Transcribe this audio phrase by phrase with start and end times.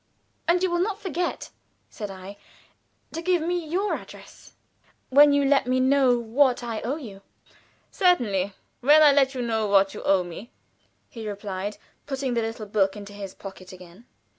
[0.47, 1.51] "And you will not forget,"
[1.91, 2.37] said I,
[3.11, 4.53] "to give me your address
[5.09, 7.21] when you let me know what I owe you."
[7.91, 10.49] "Certainly when I let you know what you owe me,"
[11.07, 11.77] he replied,
[12.07, 14.07] putting the little book into his pocket again.